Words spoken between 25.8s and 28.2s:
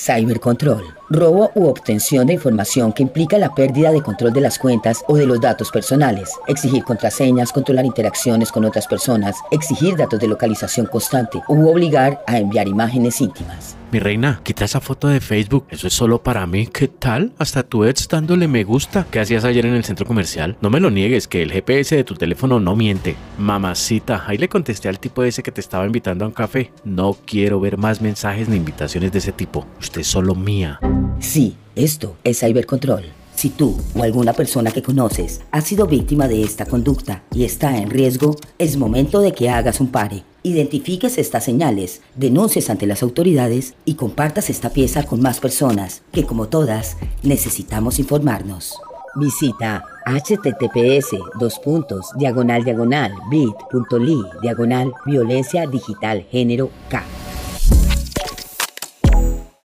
invitando a un café. No quiero ver más